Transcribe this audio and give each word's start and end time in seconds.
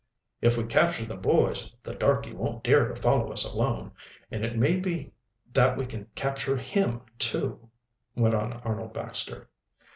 "If 0.41 0.57
we 0.57 0.63
capture 0.63 1.05
the 1.05 1.15
boys 1.15 1.75
the 1.83 1.93
darky 1.93 2.33
won't 2.33 2.63
dare 2.63 2.87
to 2.87 2.99
follow 2.99 3.31
us 3.31 3.43
alone, 3.45 3.91
and 4.31 4.43
it 4.43 4.57
may 4.57 4.77
be 4.77 5.11
that 5.53 5.77
we 5.77 5.85
can 5.85 6.05
capture 6.15 6.57
him, 6.57 7.01
too," 7.19 7.69
went 8.15 8.33
on 8.33 8.51
Arnold 8.53 8.93
Baxter. 8.93 9.47